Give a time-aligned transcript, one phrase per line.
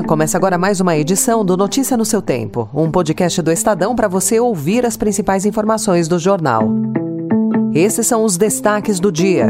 [0.00, 4.08] Começa agora mais uma edição do Notícia no seu Tempo, um podcast do Estadão para
[4.08, 6.66] você ouvir as principais informações do jornal.
[7.74, 9.48] Esses são os destaques do dia.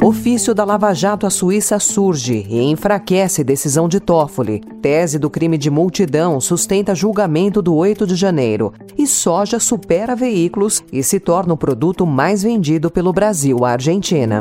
[0.00, 4.60] Ofício da Lava Jato à Suíça surge e enfraquece decisão de Toffoli.
[4.80, 8.72] Tese do crime de multidão sustenta julgamento do 8 de janeiro.
[8.96, 14.40] E soja supera veículos e se torna o produto mais vendido pelo Brasil à Argentina.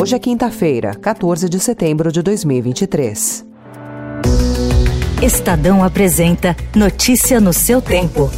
[0.00, 3.44] Hoje é quinta-feira, 14 de setembro de 2023.
[5.20, 8.30] Estadão apresenta Notícia no seu tempo.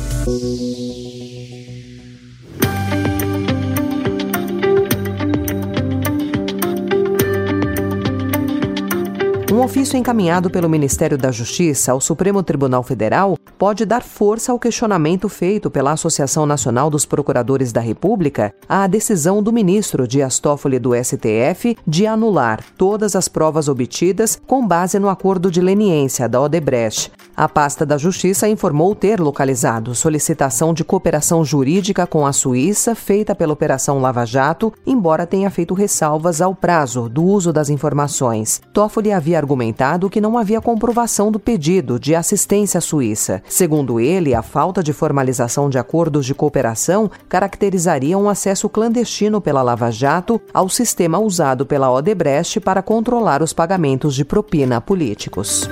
[9.52, 14.58] Um ofício encaminhado pelo Ministério da Justiça ao Supremo Tribunal Federal pode dar força ao
[14.58, 20.78] questionamento feito pela Associação Nacional dos Procuradores da República à decisão do ministro Dias Toffoli
[20.78, 26.40] do STF de anular todas as provas obtidas com base no acordo de leniência da
[26.40, 27.12] Odebrecht.
[27.40, 33.34] A pasta da Justiça informou ter localizado solicitação de cooperação jurídica com a Suíça feita
[33.34, 38.60] pela Operação Lava Jato, embora tenha feito ressalvas ao prazo do uso das informações.
[38.74, 43.42] Toffoli havia argumentado que não havia comprovação do pedido de assistência suíça.
[43.48, 49.62] Segundo ele, a falta de formalização de acordos de cooperação caracterizaria um acesso clandestino pela
[49.62, 55.66] Lava Jato ao sistema usado pela Odebrecht para controlar os pagamentos de propina a políticos.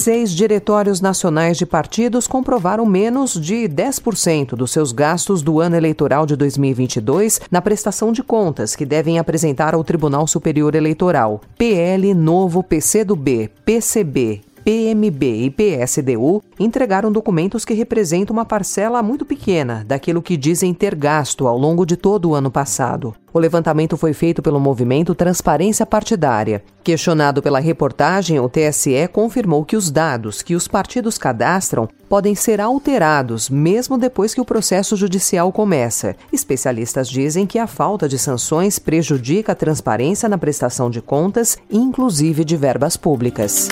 [0.00, 6.24] Seis diretórios nacionais de partidos comprovaram menos de 10% dos seus gastos do ano eleitoral
[6.24, 11.42] de 2022 na prestação de contas que devem apresentar ao Tribunal Superior Eleitoral.
[11.58, 19.84] PL, Novo, PCdoB, PCB, PMB e PSDU entregaram documentos que representam uma parcela muito pequena
[19.86, 23.14] daquilo que dizem ter gasto ao longo de todo o ano passado.
[23.32, 26.62] O levantamento foi feito pelo movimento Transparência Partidária.
[26.82, 32.60] Questionado pela reportagem, o TSE confirmou que os dados que os partidos cadastram podem ser
[32.60, 36.16] alterados mesmo depois que o processo judicial começa.
[36.32, 42.44] Especialistas dizem que a falta de sanções prejudica a transparência na prestação de contas, inclusive
[42.44, 43.68] de verbas públicas.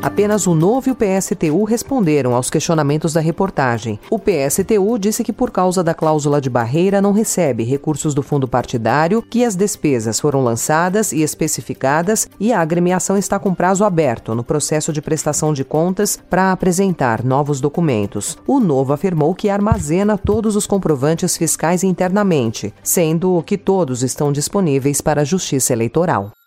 [0.00, 3.98] Apenas o Novo e o PSTU responderam aos questionamentos da reportagem.
[4.08, 8.46] O PSTU disse que, por causa da cláusula de barreira, não recebe recursos do fundo
[8.46, 14.36] partidário, que as despesas foram lançadas e especificadas e a agremiação está com prazo aberto
[14.36, 18.38] no processo de prestação de contas para apresentar novos documentos.
[18.46, 25.00] O Novo afirmou que armazena todos os comprovantes fiscais internamente, sendo que todos estão disponíveis
[25.00, 26.37] para a Justiça Eleitoral.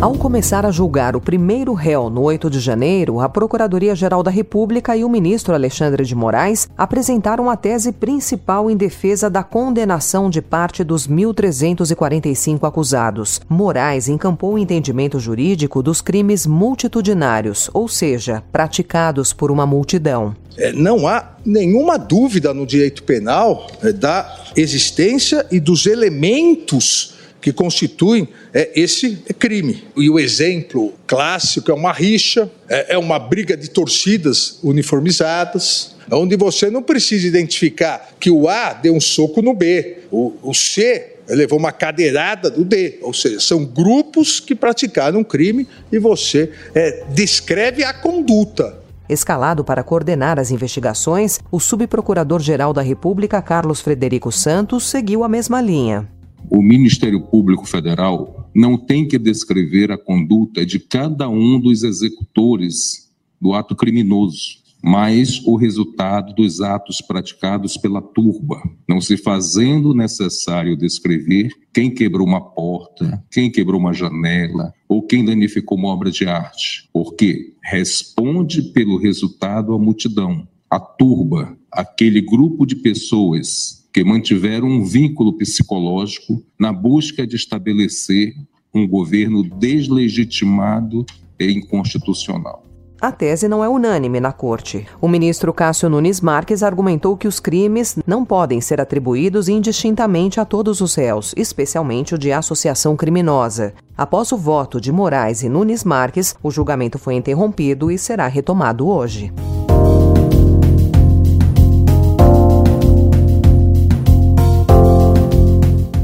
[0.00, 4.96] Ao começar a julgar o primeiro réu no 8 de janeiro, a Procuradoria-Geral da República
[4.96, 10.40] e o ministro Alexandre de Moraes apresentaram a tese principal em defesa da condenação de
[10.40, 13.42] parte dos 1.345 acusados.
[13.46, 20.34] Moraes encampou o entendimento jurídico dos crimes multitudinários, ou seja, praticados por uma multidão.
[20.56, 27.52] É, não há nenhuma dúvida no direito penal é, da existência e dos elementos que
[27.52, 29.84] constituem é, esse crime.
[29.96, 36.36] E o exemplo clássico é uma rixa, é, é uma briga de torcidas uniformizadas, onde
[36.36, 41.16] você não precisa identificar que o A deu um soco no B, o, o C
[41.28, 46.50] levou uma cadeirada do D, ou seja, são grupos que praticaram um crime e você
[46.74, 48.80] é, descreve a conduta.
[49.08, 55.60] Escalado para coordenar as investigações, o subprocurador-geral da República, Carlos Frederico Santos, seguiu a mesma
[55.60, 56.08] linha
[56.48, 63.10] o Ministério Público Federal não tem que descrever a conduta de cada um dos executores
[63.40, 70.76] do ato criminoso, mas o resultado dos atos praticados pela turba, não se fazendo necessário
[70.76, 76.26] descrever quem quebrou uma porta, quem quebrou uma janela ou quem danificou uma obra de
[76.26, 84.68] arte, porque responde pelo resultado a multidão, a turba, aquele grupo de pessoas que mantiveram
[84.68, 88.34] um vínculo psicológico na busca de estabelecer
[88.74, 91.04] um governo deslegitimado
[91.38, 92.70] e inconstitucional.
[93.00, 94.86] A tese não é unânime na corte.
[95.00, 100.44] O ministro Cássio Nunes Marques argumentou que os crimes não podem ser atribuídos indistintamente a
[100.44, 103.72] todos os réus, especialmente o de associação criminosa.
[103.96, 108.86] Após o voto de Moraes e Nunes Marques, o julgamento foi interrompido e será retomado
[108.86, 109.32] hoje.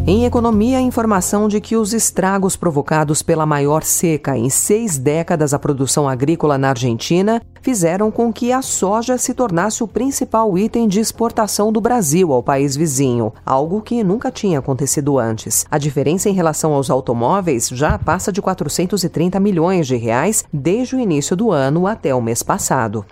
[0.09, 5.53] Em economia, a informação de que os estragos provocados pela maior seca em seis décadas
[5.53, 10.87] à produção agrícola na Argentina fizeram com que a soja se tornasse o principal item
[10.87, 15.67] de exportação do Brasil ao país vizinho, algo que nunca tinha acontecido antes.
[15.69, 21.01] A diferença em relação aos automóveis já passa de 430 milhões de reais desde o
[21.01, 23.05] início do ano até o mês passado.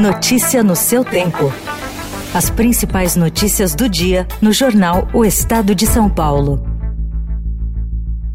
[0.00, 1.52] Notícia no seu tempo.
[2.32, 6.62] As principais notícias do dia no jornal O Estado de São Paulo.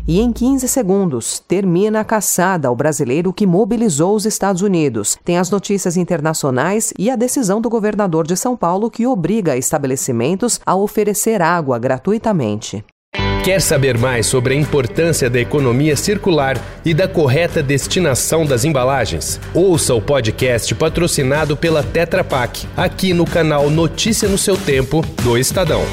[0.06, 5.18] E em 15 segundos, termina a caçada ao brasileiro que mobilizou os Estados Unidos.
[5.24, 10.60] Tem as notícias internacionais e a decisão do governador de São Paulo que obriga estabelecimentos
[10.66, 12.84] a oferecer água gratuitamente.
[13.46, 19.40] Quer saber mais sobre a importância da economia circular e da correta destinação das embalagens?
[19.54, 25.38] Ouça o podcast patrocinado pela Tetra Pak, aqui no canal Notícia no seu Tempo do
[25.38, 25.84] Estadão.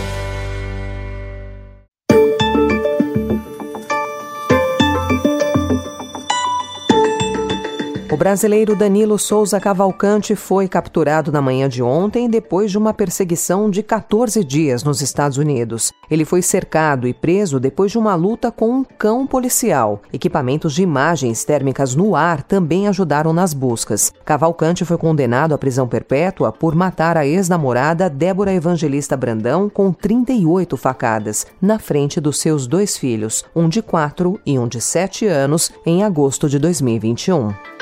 [8.12, 13.70] O brasileiro Danilo Souza Cavalcante foi capturado na manhã de ontem depois de uma perseguição
[13.70, 15.94] de 14 dias nos Estados Unidos.
[16.11, 20.03] Ele foi cercado e preso depois de uma luta com um cão policial.
[20.12, 24.12] Equipamentos de imagens térmicas no ar também ajudaram nas buscas.
[24.26, 30.76] Cavalcante foi condenado à prisão perpétua por matar a ex-namorada Débora Evangelista Brandão com 38
[30.76, 35.73] facadas, na frente dos seus dois filhos, um de 4 e um de 7 anos,
[35.87, 37.81] em agosto de 2021.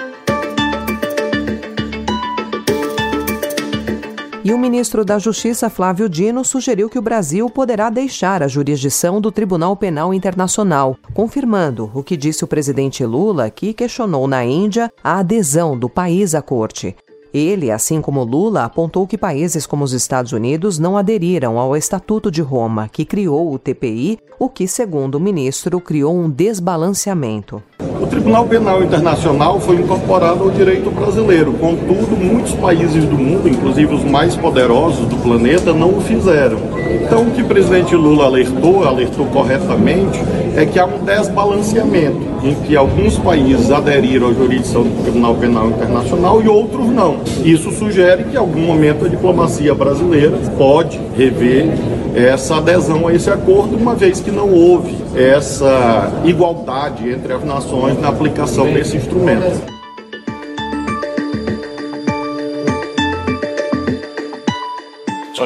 [4.42, 9.20] E o ministro da Justiça, Flávio Dino, sugeriu que o Brasil poderá deixar a jurisdição
[9.20, 14.90] do Tribunal Penal Internacional, confirmando o que disse o presidente Lula, que questionou na Índia
[15.04, 16.96] a adesão do país à corte.
[17.34, 22.30] Ele, assim como Lula, apontou que países como os Estados Unidos não aderiram ao Estatuto
[22.30, 27.62] de Roma, que criou o TPI, o que, segundo o ministro, criou um desbalanceamento.
[28.10, 34.02] Tribunal Penal Internacional foi incorporado ao direito brasileiro, contudo, muitos países do mundo, inclusive os
[34.02, 36.58] mais poderosos do planeta, não o fizeram.
[37.04, 40.18] Então, o que o presidente Lula alertou, alertou corretamente,
[40.56, 45.68] é que há um desbalanceamento em que alguns países aderiram à jurisdição do Tribunal Penal
[45.68, 47.18] Internacional e outros não.
[47.44, 51.68] Isso sugere que, em algum momento, a diplomacia brasileira pode rever
[52.14, 58.00] essa adesão a esse acordo, uma vez que não houve essa igualdade entre as nações
[58.00, 59.79] na aplicação desse instrumento.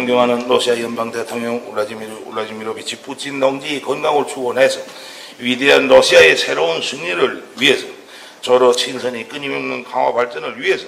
[0.04, 4.80] 존경하는 러시아 연방 대통령 울라디미르 울라디미로비치 푸틴 동지의 건강을 축원해서
[5.38, 7.86] 위대한 러시아의 새로운 승리를 위해서
[8.42, 10.86] 저로 친선이 끊임없는 강화 발전을 위해서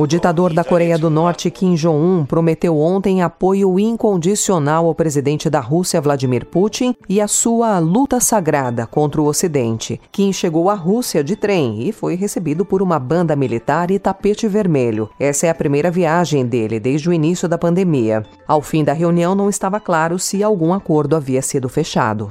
[0.00, 5.58] O ditador da Coreia do Norte, Kim Jong-un, prometeu ontem apoio incondicional ao presidente da
[5.58, 10.00] Rússia, Vladimir Putin, e a sua luta sagrada contra o Ocidente.
[10.12, 14.46] Kim chegou à Rússia de trem e foi recebido por uma banda militar e tapete
[14.46, 15.10] vermelho.
[15.18, 18.22] Essa é a primeira viagem dele desde o início da pandemia.
[18.46, 22.30] Ao fim da reunião, não estava claro se algum acordo havia sido fechado.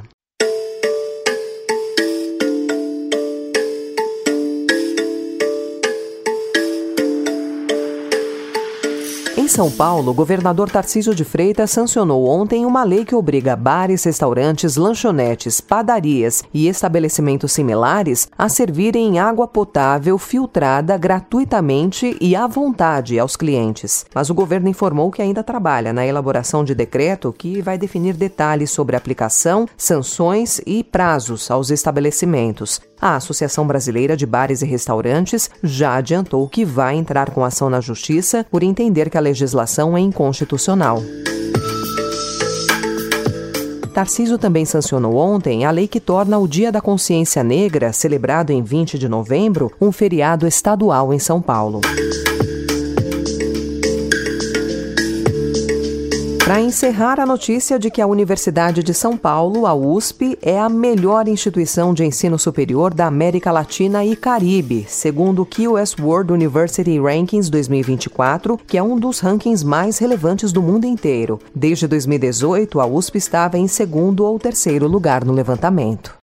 [9.57, 14.75] São Paulo, o governador Tarcísio de Freitas sancionou ontem uma lei que obriga bares, restaurantes,
[14.75, 23.35] lanchonetes, padarias e estabelecimentos similares a servirem água potável filtrada gratuitamente e à vontade aos
[23.35, 24.05] clientes.
[24.13, 28.69] Mas o governo informou que ainda trabalha na elaboração de decreto que vai definir detalhes
[28.69, 32.79] sobre aplicação, sanções e prazos aos estabelecimentos.
[32.99, 37.79] A Associação Brasileira de Bares e Restaurantes já adiantou que vai entrar com ação na
[37.79, 39.46] Justiça por entender que a legislação
[39.97, 41.01] é inconstitucional.
[43.93, 48.61] Tarciso também sancionou ontem a lei que torna o Dia da Consciência Negra, celebrado em
[48.61, 51.81] 20 de novembro, um feriado estadual em São Paulo.
[56.47, 60.69] Para encerrar a notícia de que a Universidade de São Paulo, a USP, é a
[60.69, 66.97] melhor instituição de ensino superior da América Latina e Caribe, segundo o QS World University
[67.01, 71.37] Rankings 2024, que é um dos rankings mais relevantes do mundo inteiro.
[71.53, 76.15] Desde 2018, a USP estava em segundo ou terceiro lugar no levantamento.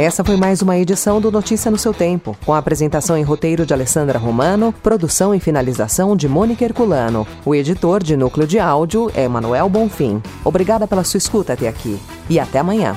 [0.00, 3.66] Essa foi mais uma edição do Notícia no seu Tempo, com a apresentação em roteiro
[3.66, 7.26] de Alessandra Romano, produção e finalização de Mônica Herculano.
[7.44, 10.22] O editor de núcleo de áudio é Manuel Bonfim.
[10.42, 12.96] Obrigada pela sua escuta até aqui e até amanhã.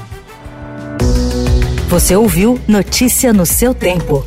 [1.89, 4.23] Você ouviu Notícia no seu Tempo.